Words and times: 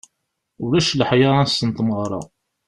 Ulac 0.63 0.89
leḥya 0.99 1.29
ass 1.41 1.59
n 1.67 1.69
tmeɣra. 1.71 2.21